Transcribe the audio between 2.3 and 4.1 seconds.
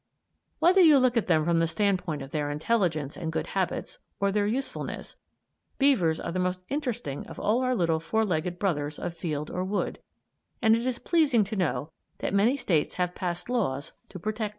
their intelligence and good habits,